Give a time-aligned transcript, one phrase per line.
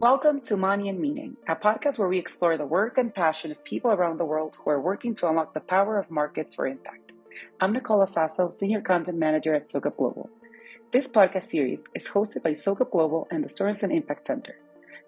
[0.00, 3.64] Welcome to Money and Meaning, a podcast where we explore the work and passion of
[3.64, 7.10] people around the world who are working to unlock the power of markets for impact.
[7.60, 10.30] I'm Nicola Sasso, Senior Content Manager at SOCAP Global.
[10.92, 14.54] This podcast series is hosted by SOCAP Global and the Sorenson Impact Center.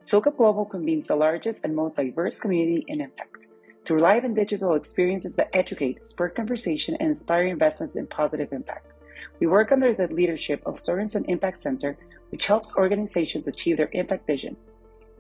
[0.03, 3.47] SOCAP Global convenes the largest and most diverse community in impact
[3.85, 8.91] through live and digital experiences that educate, spur conversation, and inspire investments in positive impact.
[9.39, 11.97] We work under the leadership of Sorenson Impact Center,
[12.31, 14.57] which helps organizations achieve their impact vision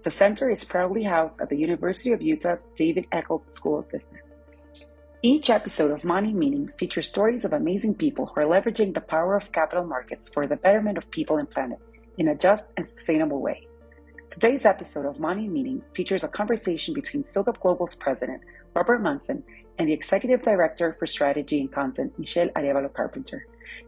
[0.02, 4.42] the center is proudly housed at the University of Utah's David Eccles School of Business.
[5.20, 9.36] Each episode of Money Meaning features stories of amazing people who are leveraging the power
[9.36, 11.78] of capital markets for the betterment of people and planet
[12.16, 13.68] in a just and sustainable way.
[14.30, 18.40] Today's episode of Money Meaning features a conversation between SOCAP Global's president,
[18.74, 19.42] Robert Munson,
[19.78, 23.46] and the executive director for strategy and content, Michelle Arevalo Carpenter.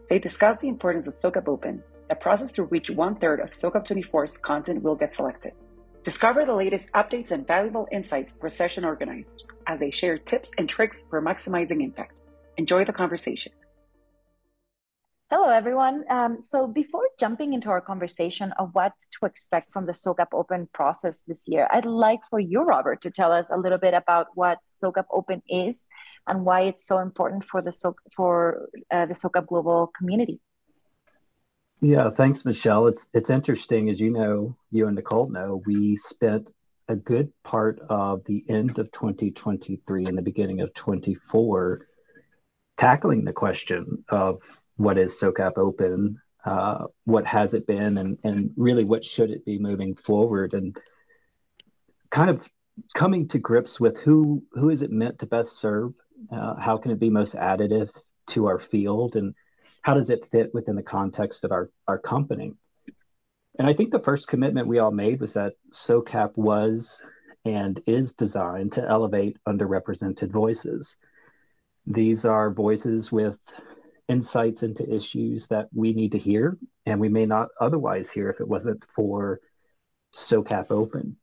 [0.09, 3.87] They discuss the importance of SOCAP Open, the process through which one third of SOCAP
[3.87, 5.53] 24's content will get selected.
[6.03, 10.67] Discover the latest updates and valuable insights for session organizers as they share tips and
[10.67, 12.19] tricks for maximizing impact.
[12.57, 13.53] Enjoy the conversation.
[15.29, 16.03] Hello, everyone.
[16.09, 20.67] Um, so, before jumping into our conversation of what to expect from the SOCAP Open
[20.73, 24.27] process this year, I'd like for you, Robert, to tell us a little bit about
[24.35, 25.85] what SOCAP Open is
[26.27, 30.41] and why it's so important for the so- for uh, the SOCAP Global community.
[31.83, 32.87] Yeah, thanks, Michelle.
[32.87, 36.49] It's it's interesting, as you know, you and Nicole know, we spent
[36.87, 41.85] a good part of the end of 2023 and the beginning of 24
[42.77, 44.41] tackling the question of
[44.77, 49.43] what is SOCAP Open, uh, what has it been, and and really what should it
[49.43, 50.77] be moving forward, and
[52.11, 52.49] kind of
[52.93, 55.91] coming to grips with who who is it meant to best serve,
[56.31, 57.89] uh, how can it be most additive
[58.27, 59.35] to our field, and
[59.83, 62.53] how does it fit within the context of our, our company?
[63.59, 67.05] And I think the first commitment we all made was that SOCAP was
[67.45, 70.95] and is designed to elevate underrepresented voices.
[71.85, 73.37] These are voices with
[74.07, 78.39] insights into issues that we need to hear, and we may not otherwise hear if
[78.39, 79.41] it wasn't for
[80.15, 81.17] SOCAP Open.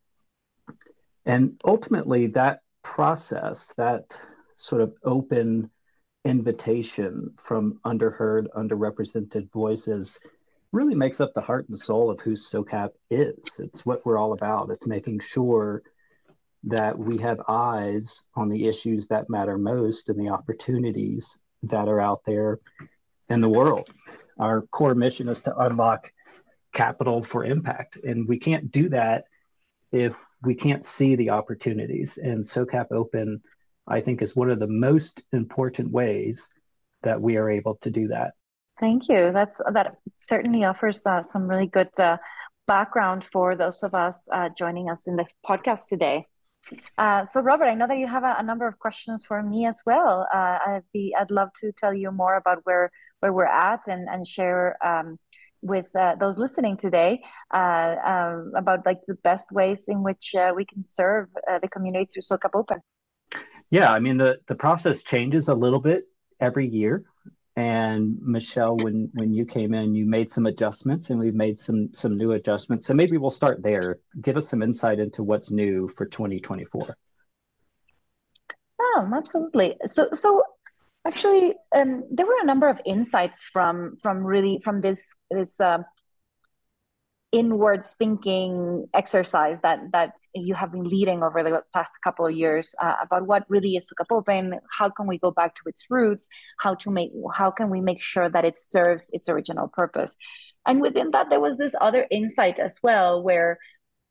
[1.25, 4.19] And ultimately, that process, that
[4.55, 5.71] sort of open
[6.25, 10.19] invitation from underheard, underrepresented voices
[10.71, 13.59] really makes up the heart and soul of who SOCAP is.
[13.59, 14.69] It's what we're all about.
[14.69, 15.83] It's making sure
[16.65, 21.99] that we have eyes on the issues that matter most and the opportunities that are
[21.99, 22.59] out there
[23.29, 23.89] in the world.
[24.39, 26.11] Our core mission is to unlock
[26.73, 27.97] capital for impact.
[27.97, 29.25] And we can't do that
[29.91, 32.17] if we can't see the opportunities.
[32.17, 33.41] And SOCAP Open
[33.87, 36.47] I think is one of the most important ways
[37.03, 38.33] that we are able to do that.
[38.79, 39.31] Thank you.
[39.31, 42.17] That's that certainly offers uh, some really good uh,
[42.67, 46.25] background for those of us uh, joining us in the podcast today.
[46.97, 49.65] Uh, so, Robert, I know that you have a, a, number of questions for me
[49.65, 50.27] as well.
[50.33, 54.07] Uh, I'd be, I'd love to tell you more about where where we're at and
[54.09, 55.17] and share um,
[55.61, 57.21] with uh, those listening today
[57.51, 61.27] um, about like the best ways in which we can serve
[61.61, 62.79] the community through SOCAP Open.
[63.71, 66.03] Yeah, I mean the the process changes a little bit
[66.39, 67.03] every year.
[67.55, 71.89] And Michelle, when when you came in, you made some adjustments, and we've made some
[71.93, 72.85] some new adjustments.
[72.85, 73.99] So maybe we'll start there.
[74.21, 76.95] Give us some insight into what's new for 2024.
[78.79, 79.77] Oh, absolutely.
[79.85, 80.43] So so
[81.05, 85.79] actually, um, there were a number of insights from from really from this this uh,
[87.31, 92.75] inward thinking exercise that that you have been leading over the past couple of years
[92.81, 96.27] uh, about what really is SOCAP Open, how can we go back to its roots,
[96.59, 100.15] how to make how can we make sure that it serves its original purpose.
[100.65, 103.57] And within that, there was this other insight as well, where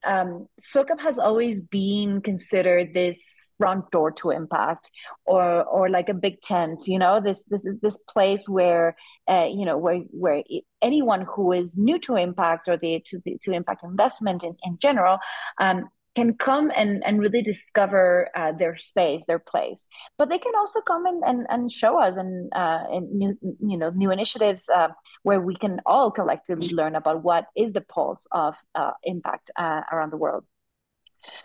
[0.04, 4.90] um, SOCAP has always been considered this front door to impact
[5.26, 7.20] or or like a big tent you know?
[7.20, 8.96] This this is this place where
[9.28, 10.42] uh, you know where where
[10.80, 14.78] anyone who is new to impact or the to the, to impact investment in, in
[14.78, 15.18] general
[15.58, 19.86] um, can come and, and really discover uh, their space, their place.
[20.18, 23.90] But they can also come and, and, and show us and, uh, new you know
[23.90, 24.88] new initiatives uh,
[25.22, 29.82] where we can all collectively learn about what is the pulse of uh, impact uh,
[29.92, 30.44] around the world.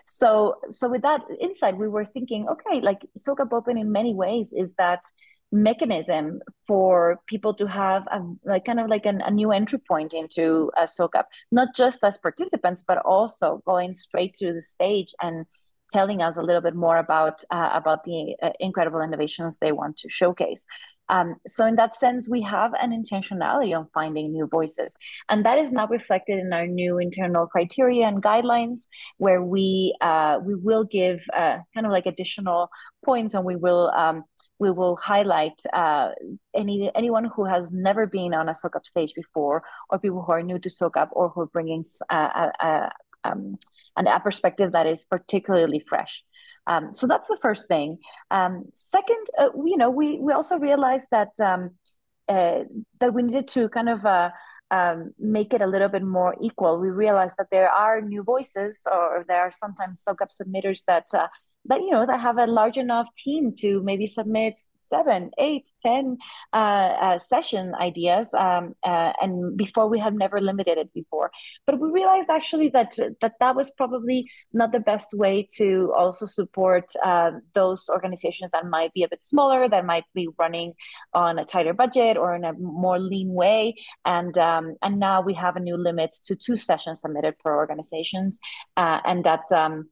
[0.06, 4.54] So so with that insight, we were thinking, okay, like SOCAP Open in many ways
[4.56, 5.04] is that
[5.56, 10.14] mechanism for people to have a, like kind of like an, a new entry point
[10.14, 15.46] into a SOCAP, not just as participants, but also going straight to the stage and
[15.92, 19.98] telling us a little bit more about uh, about the uh, incredible innovations they want
[19.98, 20.66] to showcase.
[21.08, 24.98] Um, so in that sense, we have an intentionality on finding new voices,
[25.30, 28.88] and that is now reflected in our new internal criteria and guidelines,
[29.18, 32.70] where we uh, we will give uh, kind of like additional
[33.06, 33.92] points, and we will.
[33.96, 34.24] Um,
[34.60, 36.10] we will highlight uh,
[36.54, 40.44] any anyone who has never been on a SOCAP stage before, or people who are
[40.44, 42.92] new to SOCAP, or who are bringing uh, a, a,
[43.26, 43.58] um,
[43.98, 46.24] a perspective that is particularly fresh.
[46.68, 48.00] Um, so that's the first thing.
[48.32, 51.72] Um, second, uh, you know, we we also realized that um,
[52.28, 52.64] uh,
[53.00, 54.32] that we needed to kind of uh,
[54.72, 56.80] um, make it a little bit more equal.
[56.80, 61.28] We realized that there are new voices, or there are sometimes SOCAP submitters that uh,
[61.66, 64.56] that you know that have a large enough team to maybe submit
[64.88, 66.18] seven, eight, ten
[66.54, 71.32] uh, uh, session ideas, um, uh, and before we had never limited it before.
[71.66, 76.26] But we realized actually that that that was probably not the best way to also
[76.26, 80.74] support uh, those organizations that might be a bit smaller, that might be running
[81.14, 83.76] on a tighter budget or in a more lean way.
[84.06, 88.40] And um, and now we have a new limit to two sessions submitted per organizations,
[88.78, 89.52] uh, and that.
[89.52, 89.90] Um,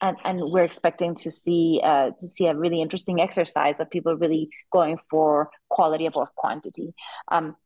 [0.00, 4.16] and, and we're expecting to see uh, to see a really interesting exercise of people
[4.16, 6.94] really going for quality above quantity.
[7.28, 7.56] Um,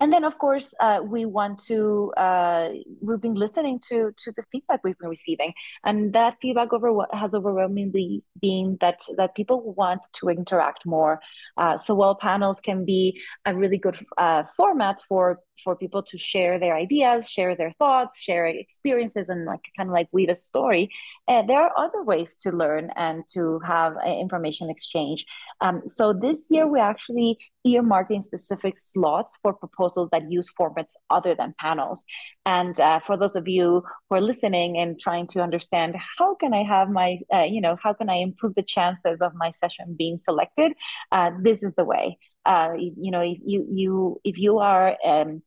[0.00, 2.68] and then of course uh, we want to uh,
[3.00, 5.52] we've been listening to to the feedback we've been receiving
[5.84, 11.20] and that feedback over has overwhelmingly been that that people want to interact more
[11.56, 16.18] uh, so while panels can be a really good uh, format for for people to
[16.18, 20.34] share their ideas share their thoughts share experiences and like kind of like weave a
[20.34, 20.90] story
[21.28, 25.24] uh, there are other ways to learn and to have uh, information exchange
[25.60, 31.34] um, so this year we actually earmarking specific slots for proposals that use formats other
[31.34, 32.04] than panels.
[32.44, 36.54] And uh, for those of you who are listening and trying to understand how can
[36.54, 39.96] I have my, uh, you know, how can I improve the chances of my session
[39.98, 40.72] being selected,
[41.10, 42.18] uh, this is the way.
[42.44, 45.42] Uh, you know, if you you if you are um,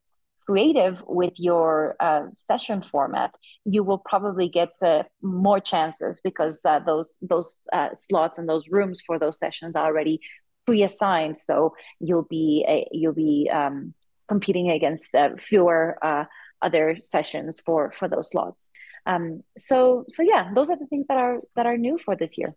[0.50, 6.80] creative with your uh, session format, you will probably get uh, more chances because uh,
[6.80, 10.20] those those uh, slots and those rooms for those sessions are already
[10.66, 13.94] pre-assigned, so you'll be a, you'll be um,
[14.28, 16.26] competing against uh, fewer uh,
[16.64, 18.72] other sessions for for those slots.
[19.06, 22.40] Um, so so yeah, those are the things that are that are new for this
[22.40, 22.56] year.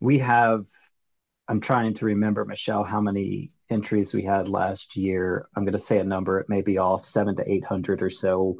[0.00, 0.66] We have.
[1.48, 5.48] I'm trying to remember, Michelle, how many entries we had last year.
[5.56, 6.38] I'm going to say a number.
[6.38, 8.58] It may be off seven to eight hundred or so.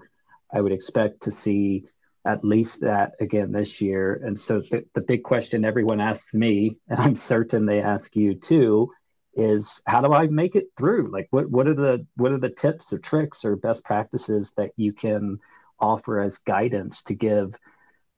[0.53, 1.85] I would expect to see
[2.25, 4.21] at least that again this year.
[4.25, 8.35] And so the, the big question everyone asks me, and I'm certain they ask you
[8.35, 8.93] too,
[9.35, 11.11] is how do I make it through?
[11.11, 14.71] Like what what are the what are the tips or tricks or best practices that
[14.77, 15.41] you can
[15.79, 17.59] offer as guidance to give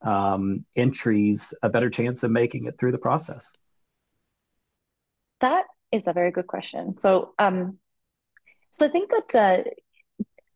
[0.03, 3.53] um, entries a better chance of making it through the process?
[5.41, 5.65] That
[5.97, 6.95] is a very good question.
[6.95, 7.79] So um,
[8.71, 9.71] so I think that uh,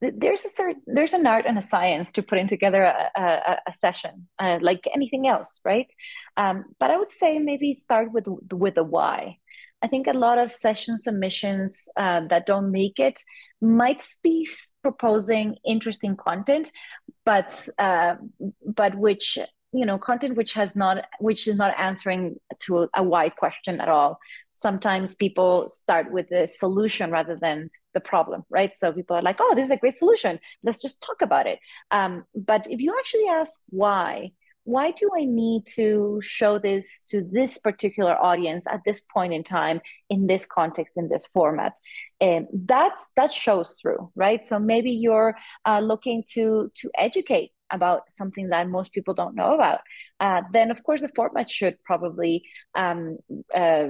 [0.00, 3.72] there's a certain there's an art and a science to putting together a, a, a
[3.72, 5.92] session uh, like anything else right
[6.36, 9.36] um, but i would say maybe start with with the why
[9.82, 13.22] i think a lot of session submissions uh, that don't make it
[13.60, 14.48] might be
[14.82, 16.72] proposing interesting content
[17.24, 18.14] but uh,
[18.64, 19.38] but which
[19.72, 23.88] you know content which has not which is not answering to a, why question at
[23.88, 24.18] all
[24.52, 28.76] sometimes people start with the solution rather than the problem, right?
[28.76, 30.38] So people are like, oh, this is a great solution.
[30.62, 31.58] Let's just talk about it.
[31.90, 34.32] Um, but if you actually ask why,
[34.64, 39.42] why do I need to show this to this particular audience at this point in
[39.42, 41.72] time, in this context, in this format?
[42.20, 44.44] And that's that shows through, right?
[44.44, 45.34] So maybe you're
[45.64, 49.80] uh, looking to to educate about something that most people don't know about.
[50.18, 53.18] Uh, then, of course, the format should probably um,
[53.54, 53.88] uh,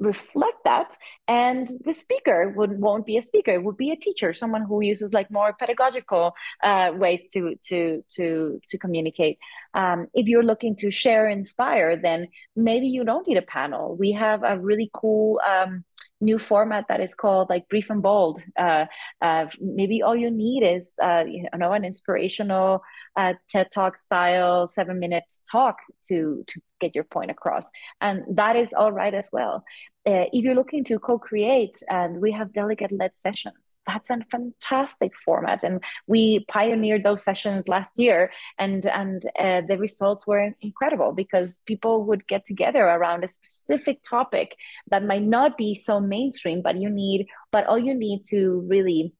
[0.00, 0.96] reflect that.
[1.26, 3.52] And the speaker would won't be a speaker.
[3.52, 8.04] It would be a teacher someone who uses like more pedagogical uh, ways to to
[8.16, 9.38] to to communicate.
[9.74, 13.96] Um, if you're looking to share inspire then maybe you don't need a panel.
[13.96, 15.84] We have a really cool um,
[16.20, 18.40] new format that is called like brief and bold.
[18.56, 18.86] Uh,
[19.22, 22.82] uh, maybe all you need is uh, you know an inspirational
[23.16, 27.68] uh, TED Talk style seven minute talk to to get your point across,
[28.00, 29.64] and that is all right as well.
[30.06, 35.64] Uh, if you're looking to co-create, and we have delegate-led sessions, that's a fantastic format,
[35.64, 41.60] and we pioneered those sessions last year, and and uh, the results were incredible because
[41.66, 44.56] people would get together around a specific topic
[44.90, 49.14] that might not be so mainstream, but you need, but all you need to really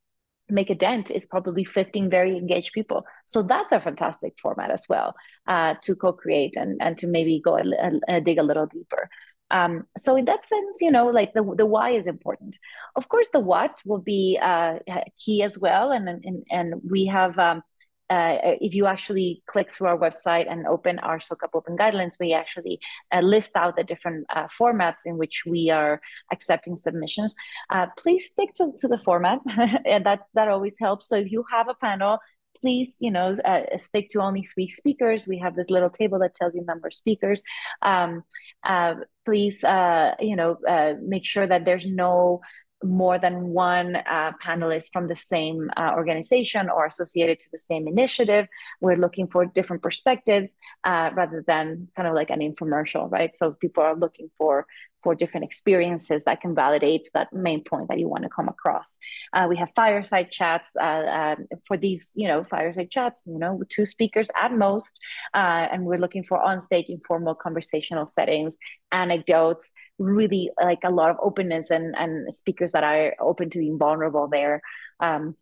[0.50, 3.04] make a dent is probably 15 very engaged people.
[3.26, 5.14] So that's a fantastic format as well
[5.46, 9.10] uh, to co-create and, and to maybe go a, a, a dig a little deeper.
[9.50, 12.58] Um, so in that sense, you know, like the the why is important.
[12.96, 14.78] Of course, the what will be uh,
[15.18, 17.38] key as well, and and and we have.
[17.38, 17.62] Um,
[18.10, 22.32] uh, if you actually click through our website and open our SOCAP Open guidelines, we
[22.32, 22.80] actually
[23.12, 26.00] uh, list out the different uh, formats in which we are
[26.32, 27.34] accepting submissions.
[27.68, 29.40] Uh, please stick to, to the format,
[29.86, 31.06] and that that always helps.
[31.06, 32.18] So if you have a panel
[32.60, 35.26] please, you know, uh, stick to only three speakers.
[35.26, 37.42] We have this little table that tells you number of speakers.
[37.82, 38.24] Um,
[38.64, 42.40] uh, please, uh, you know, uh, make sure that there's no
[42.84, 47.88] more than one uh, panelist from the same uh, organization or associated to the same
[47.88, 48.46] initiative.
[48.80, 50.54] We're looking for different perspectives
[50.86, 53.34] rather than kind of like an infomercial, right?
[53.34, 54.64] So people are looking for
[55.02, 58.98] for different experiences that can validate that main point that you want to come across.
[59.32, 63.62] Uh, we have fireside chats uh, um, for these, you know, fireside chats, you know,
[63.68, 65.00] two speakers at most.
[65.34, 68.56] Uh, and we're looking for on-stage informal conversational settings,
[68.92, 73.78] anecdotes, really like a lot of openness and, and speakers that are open to being
[73.78, 74.60] vulnerable there.
[75.00, 75.36] Um,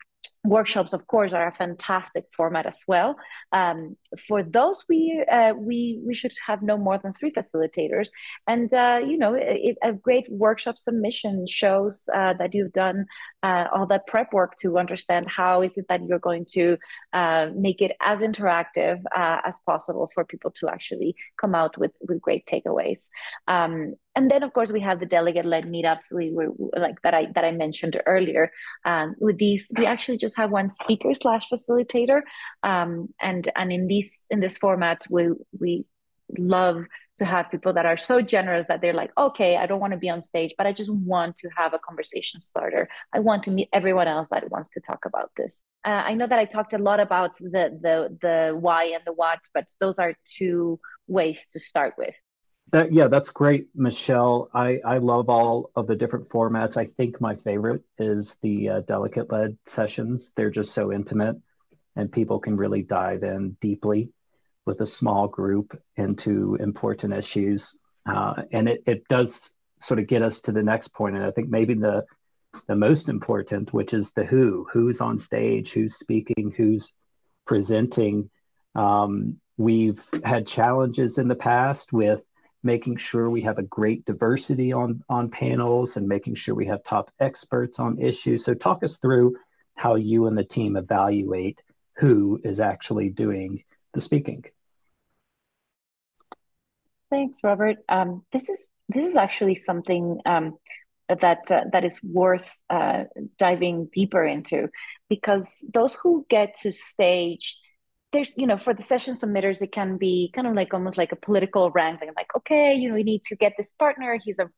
[0.44, 3.16] workshops of course are a fantastic format as well
[3.52, 3.96] um,
[4.26, 8.08] for those we uh, we we should have no more than three facilitators.
[8.46, 13.06] And uh, you know it, a great workshop submission shows uh, that you've done
[13.42, 16.76] uh, all that prep work to understand how is it that you're going to
[17.12, 21.92] uh, make it as interactive uh, as possible for people to actually come out with
[22.00, 23.08] with great takeaways.
[23.48, 27.14] Um, and then of course we have the delegate led meetups we were like that
[27.14, 28.50] i that i mentioned earlier.
[28.84, 32.22] Um, with these we actually just have one speaker slash facilitator
[32.62, 33.95] um, and and in these
[34.30, 35.84] in this format we we
[36.38, 36.84] love
[37.18, 39.98] to have people that are so generous that they're like okay i don't want to
[39.98, 43.50] be on stage but i just want to have a conversation starter i want to
[43.50, 46.72] meet everyone else that wants to talk about this uh, i know that i talked
[46.72, 51.46] a lot about the the the why and the what but those are two ways
[51.52, 52.16] to start with
[52.72, 54.50] that, yeah, that's great, Michelle.
[54.52, 56.76] I, I love all of the different formats.
[56.76, 60.32] I think my favorite is the uh, delegate led sessions.
[60.34, 61.36] They're just so intimate
[61.96, 64.10] and people can really dive in deeply
[64.66, 67.74] with a small group into important issues.
[68.08, 71.16] Uh, and it, it does sort of get us to the next point.
[71.16, 72.04] And I think maybe the
[72.66, 76.94] the most important, which is the who, who's on stage, who's speaking, who's
[77.46, 78.30] presenting.
[78.74, 82.22] Um, we've had challenges in the past with
[82.62, 86.82] making sure we have a great diversity on, on panels and making sure we have
[86.82, 88.44] top experts on issues.
[88.44, 89.36] So, talk us through
[89.74, 91.60] how you and the team evaluate
[91.96, 93.62] who is actually doing
[93.94, 94.44] the speaking.
[97.10, 97.76] Thanks, Robert.
[97.88, 100.58] Um, this is this is actually something um,
[101.08, 103.04] that uh, that is worth uh,
[103.38, 104.68] diving deeper into
[105.08, 107.56] because those who get to stage
[108.12, 111.12] there's you know for the session submitters it can be kind of like almost like
[111.12, 114.48] a political wrangling like okay you know we need to get this partner he's a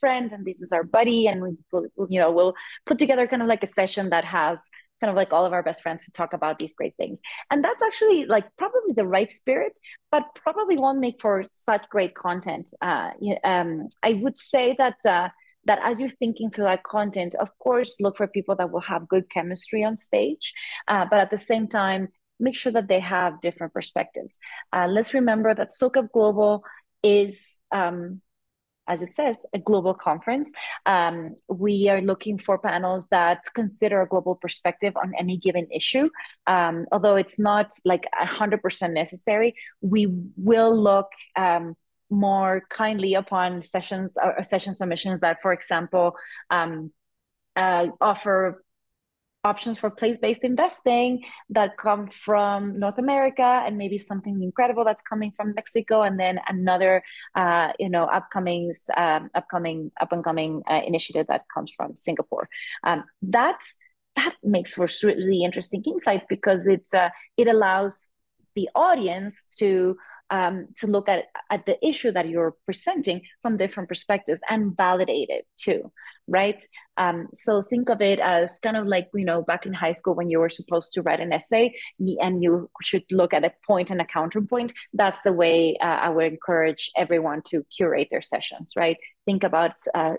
[0.00, 2.54] friend and this is our buddy and we will you know we'll
[2.86, 4.58] put together kind of like a session that has
[5.00, 7.20] kind of like all of our best friends to talk about these great things
[7.50, 9.78] and that's actually like probably the right spirit
[10.10, 13.10] but probably won't make for such great content uh,
[13.44, 15.28] um, i would say that uh,
[15.66, 19.08] that as you're thinking through that content, of course, look for people that will have
[19.08, 20.52] good chemistry on stage,
[20.88, 22.08] uh, but at the same time,
[22.40, 24.38] make sure that they have different perspectives.
[24.72, 26.64] Uh, let's remember that SOCAP Global
[27.02, 28.20] is, um,
[28.88, 30.52] as it says, a global conference.
[30.86, 36.08] Um, we are looking for panels that consider a global perspective on any given issue.
[36.46, 41.76] Um, although it's not like 100% necessary, we will look um,
[42.10, 46.16] more kindly upon sessions or session submissions that, for example,
[46.50, 46.92] um,
[47.56, 48.62] uh, offer
[49.44, 55.32] options for place-based investing that come from North America and maybe something incredible that's coming
[55.36, 57.02] from Mexico and then another
[57.34, 62.48] uh, you know upcoming um, upcoming up and coming uh, initiative that comes from Singapore.
[62.82, 63.76] Um, that's
[64.16, 68.06] that makes for really interesting insights because it's uh, it allows
[68.54, 69.96] the audience to
[70.30, 75.28] um, to look at, at the issue that you're presenting from different perspectives and validate
[75.28, 75.92] it too
[76.28, 76.60] right?
[76.96, 80.14] Um, so think of it as kind of like you know back in high school
[80.14, 83.90] when you were supposed to write an essay and you should look at a point
[83.90, 88.74] and a counterpoint that's the way uh, i would encourage everyone to curate their sessions
[88.76, 88.96] right?
[89.26, 90.14] Think about uh,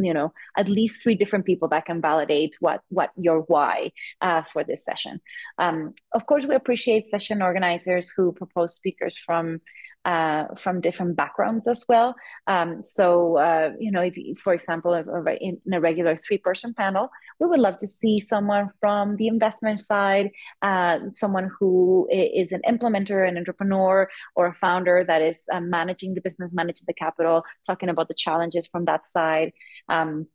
[0.00, 4.42] you know at least three different people that can validate what what your why uh,
[4.52, 5.20] for this session.
[5.58, 9.60] Um, of course we appreciate session organizers who propose speakers from
[10.04, 12.14] uh, from different backgrounds as well.
[12.46, 17.60] Um, so, uh, you know, if, for example, in a regular three-person panel, we would
[17.60, 20.30] love to see someone from the investment side,
[20.62, 26.14] uh, someone who is an implementer, an entrepreneur, or a founder that is uh, managing
[26.14, 29.52] the business, managing the capital, talking about the challenges from that side.
[29.88, 30.26] Um,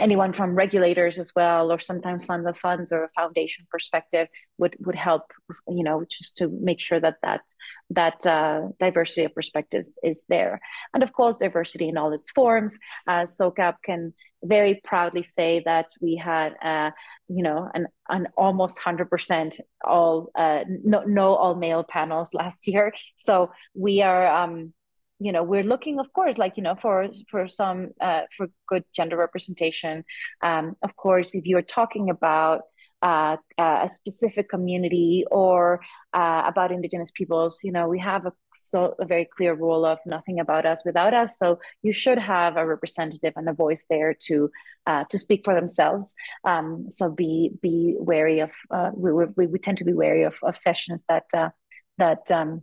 [0.00, 4.28] anyone from regulators as well or sometimes funds of funds or a foundation perspective
[4.58, 5.22] would would help
[5.68, 7.42] you know just to make sure that that
[7.90, 10.60] that uh, diversity of perspectives is there.
[10.94, 12.78] And of course diversity in all its forms.
[13.06, 16.90] Uh, socap can very proudly say that we had uh,
[17.28, 22.92] you know an, an almost 100% all uh, no, no all male panels last year.
[23.16, 24.72] So we are um,
[25.20, 28.84] you know we're looking of course like you know for for some uh, for good
[28.92, 30.04] gender representation.
[30.42, 32.62] Um, of course if you're talking about
[33.02, 35.80] uh, a specific community or
[36.12, 39.98] uh, about indigenous peoples you know we have a, so, a very clear rule of
[40.06, 41.38] nothing about us without us.
[41.38, 44.50] So you should have a representative and a voice there to
[44.86, 46.14] uh, to speak for themselves.
[46.44, 50.36] Um, so be be wary of uh, we, we, we tend to be wary of,
[50.42, 51.50] of sessions that uh,
[51.98, 52.62] that um,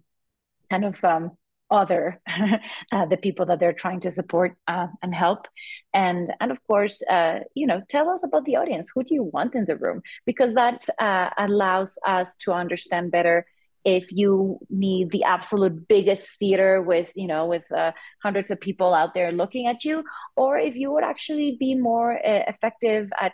[0.70, 1.38] kind of um,
[1.70, 2.22] other
[2.92, 5.48] uh, the people that they're trying to support uh, and help.
[5.94, 8.92] And and of course uh, you know tell us about the audience.
[8.94, 10.02] Who do you want in the room?
[10.26, 13.46] Because that uh, allows us to understand better
[13.86, 18.94] if you need the absolute biggest theater with you know with uh, hundreds of people
[18.94, 20.04] out there looking at you
[20.36, 23.34] or if you would actually be more uh, effective at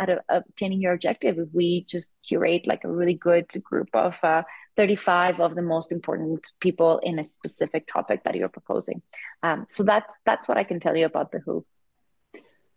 [0.00, 1.38] at a, obtaining your objective.
[1.38, 4.18] If we just curate like a really good group of
[4.78, 9.02] 35 of the most important people in a specific topic that you're proposing.
[9.42, 11.66] Um, so that's that's what i can tell you about the who.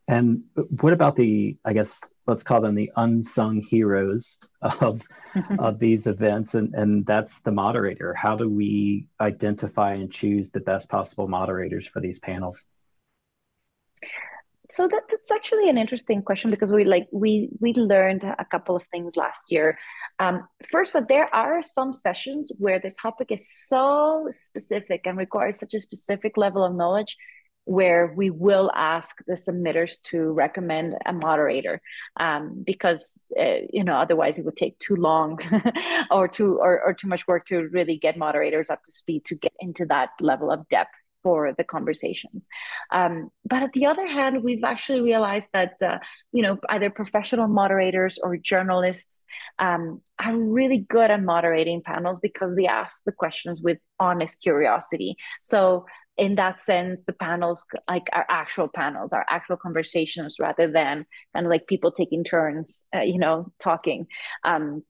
[0.07, 0.43] And
[0.81, 5.03] what about the i guess let's call them the unsung heroes of
[5.59, 6.55] of these events?
[6.55, 8.15] And and that's the moderator.
[8.15, 12.65] How do we identify and choose the best possible moderators for these panels
[14.71, 18.75] so that, that's actually an interesting question because we like we we learned a couple
[18.75, 19.77] of things last year.
[20.19, 25.59] Um, first that there are some sessions where the topic is so specific and requires
[25.59, 27.17] such a specific level of knowledge
[27.65, 31.79] where we will ask the submitters to recommend a moderator
[32.19, 35.39] um, because uh, you know otherwise it would take too long
[36.11, 39.35] or too or, or too much work to really get moderators up to speed to
[39.35, 42.47] get into that level of depth for the conversations.
[42.91, 45.99] Um, but at the other hand, we've actually realized that uh,
[46.31, 49.25] you know either professional moderators or journalists
[49.59, 55.15] um, are really good at moderating panels because they ask the questions with honest curiosity.
[55.41, 55.85] So
[56.17, 61.45] in that sense, the panels like are actual panels, are actual conversations rather than kind
[61.45, 64.07] of like people taking turns, uh, you know, talking.
[64.43, 64.83] Um,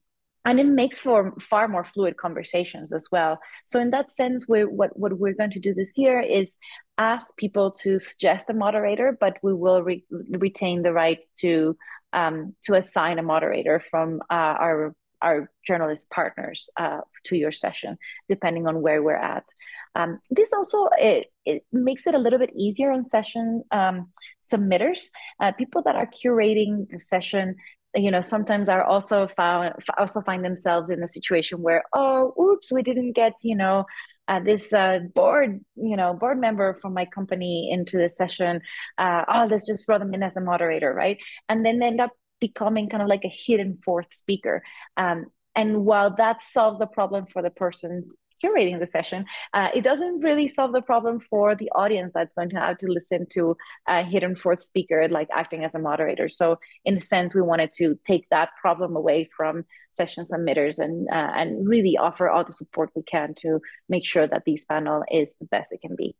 [0.44, 3.38] and it makes for far more fluid conversations as well.
[3.66, 6.56] So in that sense we what, what we're going to do this year is
[6.98, 11.76] ask people to suggest a moderator but we will re- retain the right to
[12.12, 17.96] um, to assign a moderator from uh, our our journalist partners uh, to your session
[18.28, 19.46] depending on where we're at.
[19.94, 24.08] Um, this also it, it makes it a little bit easier on session um,
[24.52, 25.10] submitters.
[25.40, 27.56] Uh, people that are curating the session
[27.94, 32.72] you know sometimes are also found also find themselves in a situation where oh oops
[32.72, 33.84] we didn't get you know
[34.28, 38.60] uh, this uh, board you know board member from my company into the session.
[38.98, 41.18] Uh, oh let's just throw them in as a moderator right?
[41.48, 44.62] And then they end up becoming kind of like a hidden fourth speaker.
[44.96, 48.10] Um, and while that solves the problem for the person
[48.42, 49.24] curating the session,
[49.54, 52.86] uh, it doesn't really solve the problem for the audience that's going to have to
[52.86, 53.56] listen to
[53.88, 56.28] a hidden fourth speaker, like acting as a moderator.
[56.28, 61.08] So, in a sense, we wanted to take that problem away from session submitters and
[61.10, 65.04] uh, and really offer all the support we can to make sure that this panel
[65.10, 66.16] is the best it can be.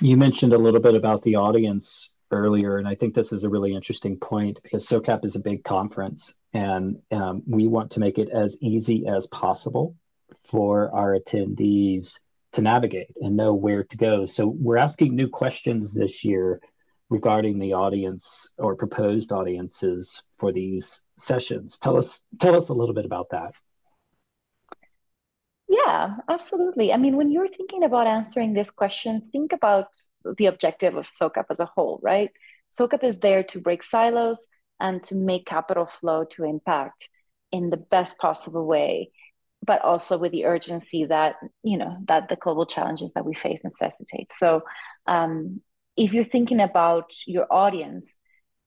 [0.00, 3.48] You mentioned a little bit about the audience earlier, and I think this is a
[3.48, 8.18] really interesting point because SOCAP is a big conference, and um, we want to make
[8.18, 9.96] it as easy as possible
[10.44, 12.18] for our attendees
[12.52, 14.26] to navigate and know where to go.
[14.26, 16.60] So we're asking new questions this year
[17.08, 21.78] regarding the audience or proposed audiences for these sessions.
[21.78, 23.54] Tell us tell us a little bit about that.
[25.68, 26.92] Yeah, absolutely.
[26.92, 29.86] I mean, when you're thinking about answering this question, think about
[30.36, 32.30] the objective of SOCAP as a whole, right?
[32.78, 34.46] SOCAP is there to break silos
[34.82, 37.08] and to make capital flow to impact
[37.50, 39.10] in the best possible way,
[39.64, 43.62] but also with the urgency that, you know, that the global challenges that we face
[43.64, 44.30] necessitate.
[44.32, 44.62] So
[45.06, 45.62] um,
[45.96, 48.18] if you're thinking about your audience,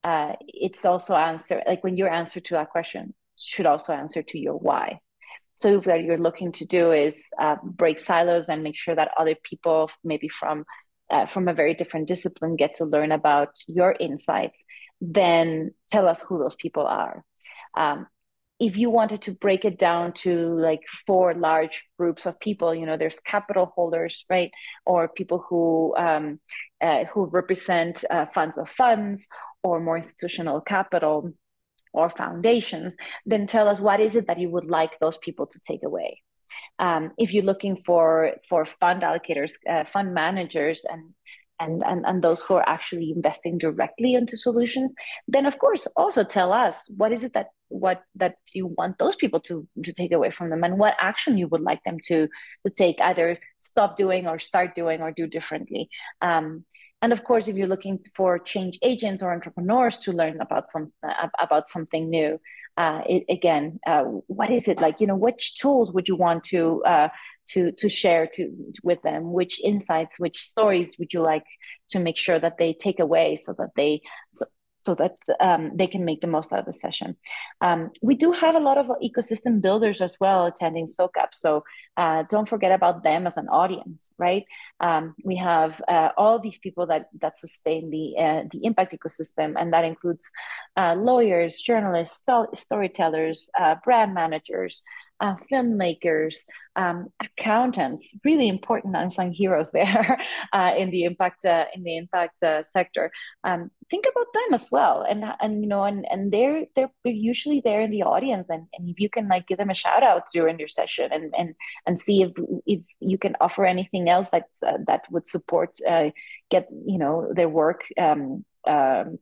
[0.04, 4.40] uh, it's also answer like when your answer to that question should also answer to
[4.40, 5.00] your why
[5.56, 9.36] so what you're looking to do is uh, break silos and make sure that other
[9.42, 10.66] people, maybe from
[11.10, 14.66] uh, from a very different discipline, get to learn about your insights.
[15.02, 17.24] Then tell us who those people are.
[17.76, 18.08] Um,
[18.60, 22.86] if you wanted to break it down to like four large groups of people, you
[22.86, 24.52] know, there's capital holders, right,
[24.86, 26.40] or people who um,
[26.82, 29.28] uh, who represent uh, funds of funds
[29.62, 31.34] or more institutional capital
[31.94, 32.96] or foundations.
[33.26, 36.22] Then tell us what is it that you would like those people to take away.
[36.80, 41.14] Um, if you're looking for for fund allocators, uh, fund managers, and
[41.60, 44.94] and, and and those who are actually investing directly into solutions
[45.28, 49.16] then of course also tell us what is it that what that you want those
[49.16, 52.28] people to to take away from them and what action you would like them to
[52.66, 55.90] to take either stop doing or start doing or do differently.
[56.22, 56.66] Um,
[57.06, 60.88] and of course if you're looking for change agents or entrepreneurs to learn about some
[61.40, 62.40] about something new
[62.78, 64.04] uh, it, again uh,
[64.40, 64.82] what is it?
[64.82, 67.10] Like you know which tools would you want to uh,
[67.52, 68.52] to to share to
[68.84, 69.32] with them?
[69.32, 71.46] Which insights which stories would you like
[71.90, 74.02] to make sure that they take away so that they
[74.34, 74.46] so,
[74.86, 77.16] so that um, they can make the most out of the session.
[77.62, 81.64] Um, we do have a lot of ecosystem builders as well attending SOCAP, so
[81.98, 84.46] uh, don't forget about them as an audience, right?
[84.80, 89.54] Um, we have uh, all these people that that sustain the uh, the impact ecosystem,
[89.58, 90.30] and that includes
[90.78, 94.84] uh, lawyers, journalists, storytellers, uh, brand managers,
[95.20, 96.36] uh, filmmakers,
[96.76, 100.20] um, accountants, really important unsung heroes there
[100.54, 103.12] uh, in the impact uh, in the impact uh, sector.
[103.44, 107.62] Um, think about them as well, and and you know, and and they're they're usually
[107.62, 110.24] there in the audience, and, and if you can like give them a shout out
[110.34, 112.32] during your session, and and and see if
[112.66, 116.10] if you can offer anything else that uh, that would support uh,
[116.50, 117.84] get you know their work.
[117.98, 119.20] Um, um,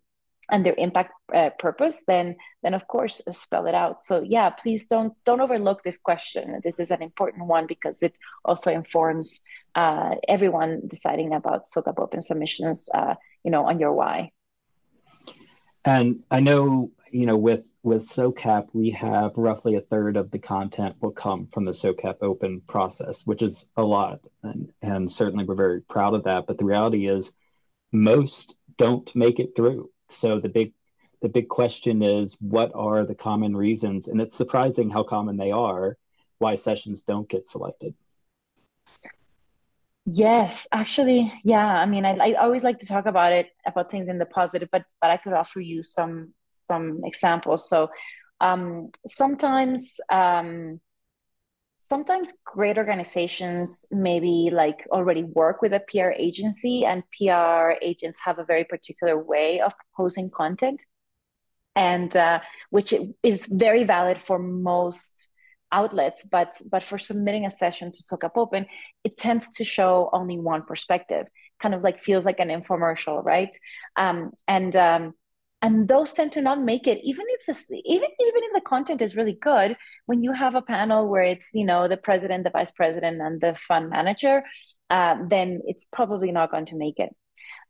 [0.54, 4.52] and their impact uh, purpose then then of course uh, spell it out so yeah
[4.52, 8.14] please don't don't overlook this question this is an important one because it
[8.46, 9.42] also informs
[9.76, 14.32] uh, everyone deciding about SOCAP open submissions uh, you know on your why
[15.84, 20.40] and i know you know with with SOCAP, we have roughly a third of the
[20.40, 24.22] content will come from the SOCAP open process, which is a lot.
[24.42, 26.48] And, and certainly we're very proud of that.
[26.48, 27.36] But the reality is,
[27.92, 29.90] most don't make it through.
[30.16, 30.74] So the big
[31.22, 34.08] the big question is what are the common reasons?
[34.08, 35.98] And it's surprising how common they are
[36.40, 37.94] why sessions don't get selected.
[40.06, 41.66] Yes actually yeah.
[41.66, 44.70] I mean I, I always like to talk about it about things in the positive
[44.72, 46.34] but but i could offer you some
[46.70, 47.70] some examples.
[47.70, 47.90] So
[48.42, 50.82] um sometimes um
[51.84, 58.40] sometimes great organizations maybe like already work with a PR agency and PR agents have
[58.40, 60.84] a very particular way of proposing content.
[61.76, 62.94] And uh, which
[63.24, 65.30] is very valid for most
[65.72, 68.68] outlets but but for submitting a session to SOCAP Open
[69.04, 71.26] it tends to show only one perspective
[71.60, 73.58] kind of like feels like an infomercial right?
[73.96, 75.14] Um, and um,
[75.64, 79.02] and those tend to not make it even if this even even if the content
[79.02, 82.52] is really good when you have a panel where it's you know the president the
[82.52, 84.44] vice president and the fund manager
[84.94, 87.10] uh, then it's probably not going to make it.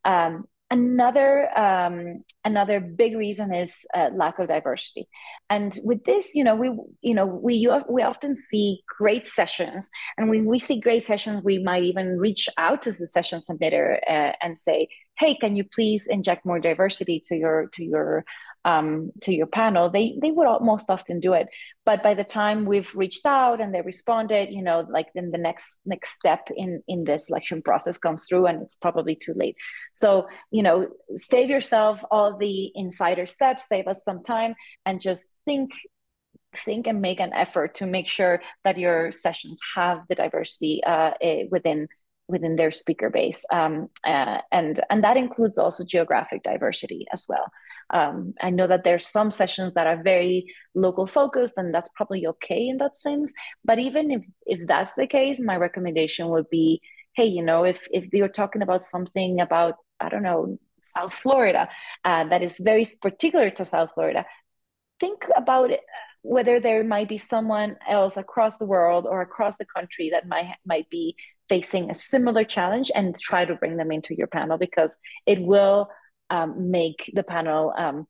[0.04, 0.44] Um,
[0.74, 5.08] another um, another big reason is uh, lack of diversity.
[5.50, 6.70] And with this you know we
[7.02, 11.60] you know we we often see great sessions and when we see great sessions we
[11.60, 14.88] might even reach out to the session submitter uh, and say
[15.20, 18.26] hey can you please inject more diversity to your to your
[18.66, 21.48] um, to your panel, they they would most often do it.
[21.86, 25.38] But by the time we've reached out and they responded, you know, like then the
[25.38, 29.56] next next step in in the selection process comes through, and it's probably too late.
[29.94, 35.30] So you know, save yourself all the insider steps, save us some time, and just
[35.46, 35.72] think
[36.66, 41.12] think and make an effort to make sure that your sessions have the diversity uh,
[41.22, 41.88] eh, within
[42.28, 47.46] within their speaker base um, uh, and and that includes also geographic diversity as well
[47.94, 52.26] um, I know that there's some sessions that are very local focused, and that's probably
[52.28, 53.32] okay in that sense.
[53.64, 56.82] But even if if that's the case, my recommendation would be,
[57.16, 61.70] hey, you know, if if you're talking about something about I don't know South Florida
[62.04, 64.26] uh, that is very particular to South Florida,
[65.00, 65.82] think about it,
[66.24, 70.56] whether there might be someone else across the world or across the country that might
[70.66, 71.16] might be
[71.48, 75.90] facing a similar challenge and try to bring them into your panel because it will
[76.30, 78.08] um, make the panel um,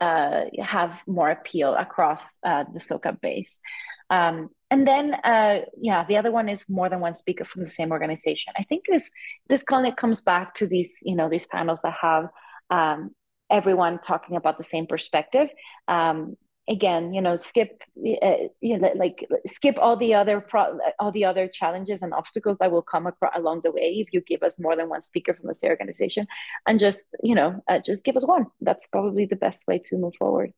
[0.00, 3.60] uh, have more appeal across uh, the SOCAP base.
[4.08, 7.70] Um, and then, uh, yeah, the other one is more than one speaker from the
[7.70, 8.52] same organization.
[8.56, 9.10] I think this
[9.48, 12.28] this kind of comes back to these, you know, these panels that have
[12.70, 13.10] um,
[13.50, 15.48] everyone talking about the same perspective.
[15.88, 16.36] Um,
[16.68, 17.82] again you know skip
[18.22, 22.56] uh, you know like skip all the other pro- all the other challenges and obstacles
[22.60, 25.34] that will come across along the way if you give us more than one speaker
[25.34, 26.26] from the same organization
[26.66, 28.46] and just you know uh, just give us one.
[28.60, 30.52] That's probably the best way to move forward.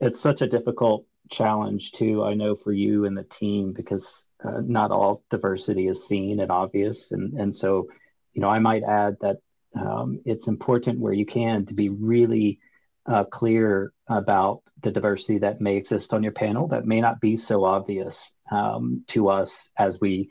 [0.00, 4.62] It's such a difficult challenge too i know for you and the team because uh,
[4.64, 7.12] not all diversity is seen and obvious.
[7.12, 7.88] And and so
[8.32, 9.36] you know i might add that
[9.78, 12.58] um, it's important where you can to be really
[13.08, 17.36] uh, clear about the diversity that may exist on your panel that may not be
[17.36, 20.28] so obvious um, to us as we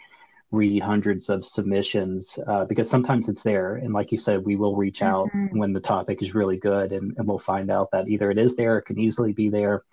[0.51, 3.75] read hundreds of submissions uh, because sometimes it's there.
[3.75, 5.57] And like you said we will reach out mm-hmm.
[5.57, 8.55] when the topic is really good and, and, we'll find out that either it is
[8.55, 9.83] there it can easily be there.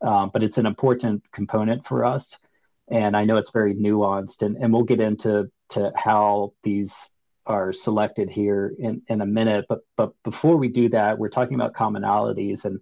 [0.00, 2.36] Um, but it's an important component for us.
[2.88, 7.12] And i know it's very nuanced and, and we'll get into to how these
[7.46, 9.66] are selected here in, in a minute.
[9.68, 12.80] But but before we do that, we're talking about commonalities, and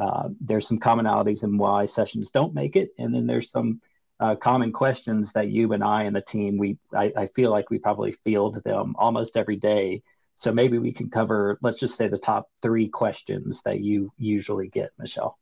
[0.00, 3.80] uh, there's some commonalities in why sessions don't make it, and then there's some
[4.20, 7.70] uh, common questions that you and I and the team we I, I feel like
[7.70, 10.02] we probably field them almost every day.
[10.34, 14.68] So maybe we can cover, let's just say, the top three questions that you usually
[14.68, 15.36] get, Michelle.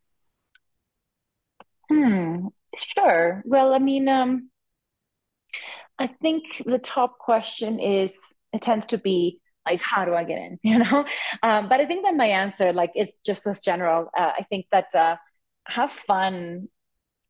[1.91, 2.47] Hmm.
[2.75, 3.43] Sure.
[3.45, 4.51] Well, I mean, um,
[5.99, 8.15] I think the top question is
[8.53, 11.05] it tends to be like how do i get in you know?
[11.43, 14.67] Um, but i think that my answer like is just as general uh, i think
[14.73, 15.17] that uh,
[15.67, 16.69] have fun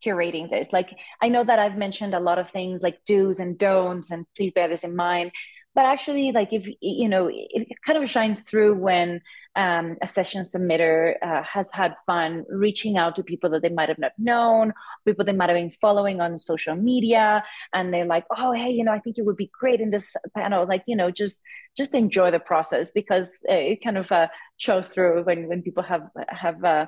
[0.05, 0.73] curating this.
[0.73, 0.91] Like
[1.23, 4.53] i know that i've mentioned a lot of things like do's and don'ts and please
[4.55, 5.33] bear this in mind
[5.77, 9.21] but actually like if you know it kind of shines through when
[9.55, 13.89] um, a session submitter uh, has had fun reaching out to people that they might
[13.89, 14.73] have not known
[15.05, 18.85] people they might have been following on social media and they're like oh hey you
[18.85, 20.67] know i think you would be great in this panel.
[20.67, 21.41] Like you know just
[21.77, 25.83] just enjoy the process because uh, it kind of uh, shows through when when people
[25.83, 26.87] have have uh,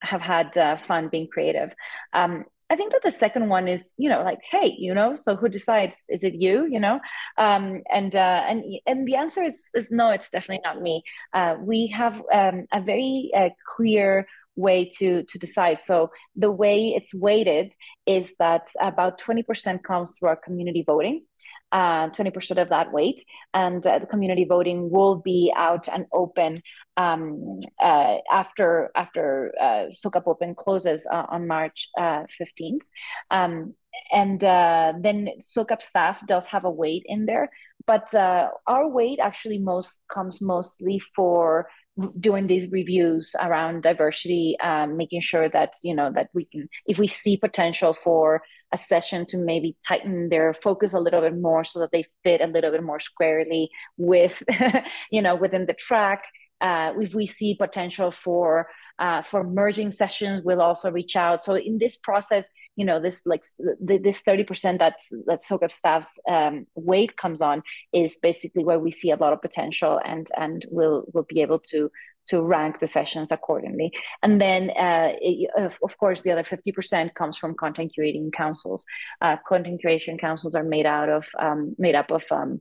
[0.00, 1.70] have had uh, fun being creative.
[2.12, 5.36] Um, I think that the second one is, you know, like, hey, you know, so
[5.36, 6.04] who decides?
[6.08, 6.66] Is it you?
[6.70, 7.00] You know,
[7.38, 11.02] um, and uh, and and the answer is, is no, it's definitely not me.
[11.32, 15.80] Uh, we have um, a very uh, clear way to to decide.
[15.80, 17.72] So the way it's weighted
[18.06, 21.24] is that about twenty percent comes through our community voting
[21.72, 23.24] uh, 20% of that weight.
[23.54, 26.62] And uh, the community voting will be out and open
[26.96, 32.80] um, uh, after after uh, SOCAP Open closes uh, on March 15th.
[33.30, 33.74] Uh, um,
[34.12, 37.50] and then SOCAP staff does have a weight in there,
[37.86, 41.68] but our weight actually most comes mostly for
[42.18, 46.98] doing these reviews around diversity, um, making sure that you know that we can, if
[46.98, 51.64] we see potential for a session to maybe tighten their focus a little bit more,
[51.64, 54.42] so that they fit a little bit more squarely with,
[55.10, 56.22] you know, within the track.
[56.60, 58.66] Uh, if we see potential for
[58.98, 61.42] uh, for merging sessions, we'll also reach out.
[61.42, 63.44] So in this process, you know, this like
[63.80, 68.90] this thirty percent that's that SOCAP staff's um, weight comes on is basically where we
[68.90, 71.90] see a lot of potential, and and we'll we'll be able to
[72.28, 73.90] to rank the sessions accordingly.
[74.22, 78.84] And then, uh, it, of course, the other 50% comes from content creating councils.
[79.20, 82.60] Uh, content creation councils are made out of um, made up of um,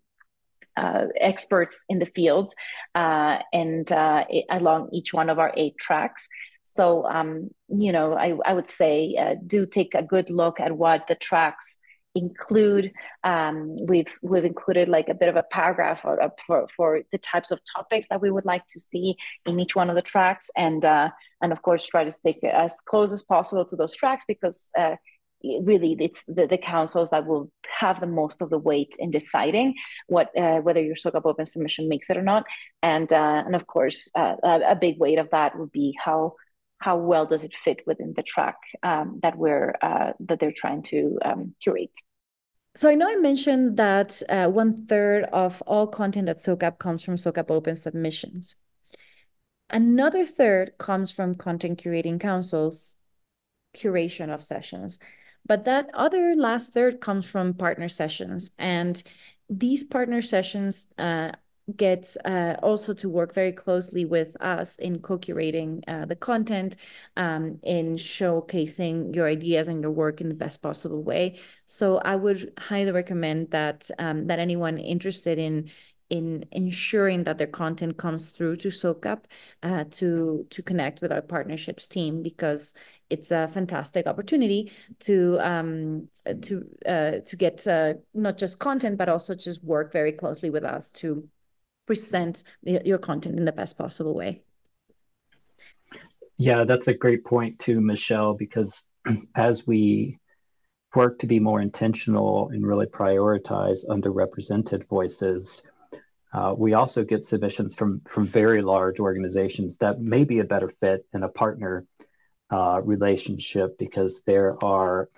[0.77, 2.53] uh, experts in the field
[2.95, 6.29] uh, and uh, along each one of our eight tracks.
[6.63, 10.71] So, um, you know, I, I would say uh, do take a good look at
[10.71, 11.77] what the tracks
[12.17, 12.91] include.
[13.23, 17.51] Um, we've we've included like a bit of a paragraph for, for, for the types
[17.51, 20.83] of topics that we would like to see in each one of the tracks, and
[20.83, 21.09] uh,
[21.41, 24.95] and of course try to stick as close as possible to those tracks because uh,
[25.43, 29.73] really it's the, the councils that will have the most of the weight in deciding
[30.07, 32.43] what uh, whether your SOCAP open submission makes it or not
[32.81, 36.33] and uh, and of course uh, a, big weight of that would be how
[36.79, 40.81] how well does it fit within the track um, that we're uh, that they're trying
[40.83, 41.97] to um, curate
[42.75, 47.03] so I know I mentioned that uh, one third of all content at SOCAP comes
[47.03, 48.55] from SOCAP open submissions.
[49.71, 52.95] Another third comes from content curating councils
[53.75, 54.99] curation of sessions.
[55.47, 58.51] But that other last third comes from partner sessions.
[58.57, 59.01] And
[59.49, 61.31] these partner sessions uh,
[61.75, 66.77] get uh, also to work very closely with us in co-curating uh, the content,
[67.17, 71.39] um, in showcasing your ideas and your work in the best possible way.
[71.65, 75.69] So I would highly recommend that um, that anyone interested in
[76.09, 79.25] in ensuring that their content comes through to SOCAP
[79.63, 82.73] uh, to to connect with our partnerships team because
[83.09, 86.07] it's a fantastic opportunity to um,
[86.41, 90.63] to uh, to get uh, not just content but also just work very closely with
[90.63, 91.27] us to
[91.85, 94.41] present your content in the best possible way.
[96.37, 98.87] Yeah, that's a great point too, Michelle, because
[99.35, 100.19] as we
[100.93, 105.63] work to be more intentional and really prioritize underrepresented voices,
[106.33, 110.69] uh, we also get submissions from from very large organizations that may be a better
[110.81, 111.85] fit and a partner
[112.49, 115.09] uh, relationship because there are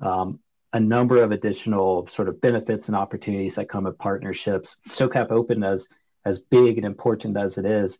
[0.00, 0.40] um,
[0.72, 4.78] a number of additional sort of benefits and opportunities that come with partnerships.
[4.88, 5.88] SOCAP Open, as
[6.24, 7.98] as big and important as it is,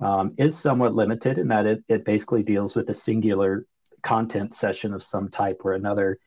[0.00, 3.66] um, is somewhat limited in that it, it basically deals with a singular
[4.02, 6.18] content session of some type or another.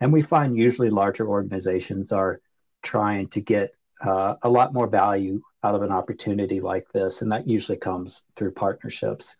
[0.00, 2.40] And we find usually larger organizations are
[2.82, 7.32] trying to get uh, a lot more value out of an opportunity like this, and
[7.32, 9.36] that usually comes through partnerships.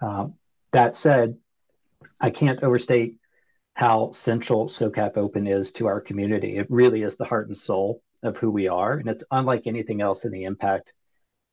[0.00, 0.34] Um,
[0.72, 1.36] that said,
[2.20, 3.16] I can't overstate
[3.74, 6.56] how central SOCAP Open is to our community.
[6.56, 10.00] It really is the heart and soul of who we are, and it's unlike anything
[10.00, 10.92] else in the impact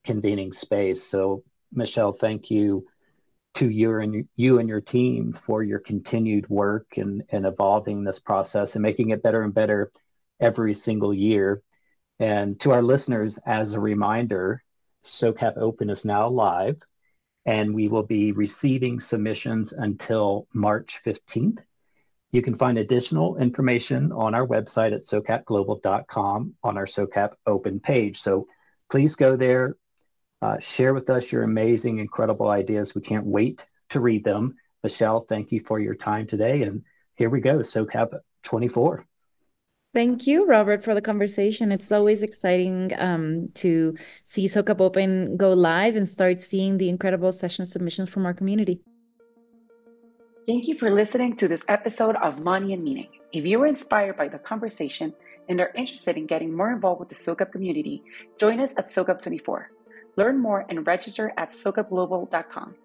[0.03, 1.03] convening space.
[1.03, 2.87] So Michelle, thank you
[3.55, 8.19] to you and you and your team for your continued work and, and evolving this
[8.19, 9.91] process and making it better and better
[10.39, 11.61] every single year.
[12.19, 14.63] And to our listeners, as a reminder,
[15.03, 16.81] SOCAP Open is now live,
[17.45, 21.59] and we will be receiving submissions until March 15th.
[22.31, 28.19] You can find additional information on our website at socapglobal.com on our SOCAP Open page.
[28.19, 28.47] So
[28.89, 29.77] please go there,
[30.41, 32.95] uh, share with us your amazing, incredible ideas.
[32.95, 34.55] We can't wait to read them.
[34.83, 36.63] Michelle, thank you for your time today.
[36.63, 36.83] And
[37.15, 39.05] here we go, SOCAP 24.
[39.95, 41.71] Thank you, Robert, for the conversation.
[41.71, 47.31] It's always exciting um, to see SOCAP Open go live and start seeing the incredible
[47.31, 48.81] session submissions from our community.
[50.45, 53.07] Thank you for listening to this episode of Money and Meaning.
[53.31, 55.13] If you were inspired by the conversation
[55.47, 58.03] and are interested in getting more involved with the SOCAP community,
[58.37, 59.71] join us at SOCAP 24.
[60.17, 62.75] Learn more and register at socapglobal.com.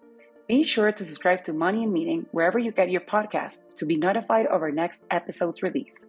[0.47, 3.97] Be sure to subscribe to Money and Meaning wherever you get your podcast to be
[3.97, 6.05] notified of our next episode's release.